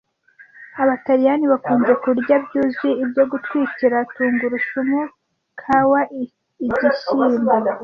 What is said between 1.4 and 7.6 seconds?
bakunze kurya byuzuye ibyo gutwikira tungurusumu Kawa Igishyimbo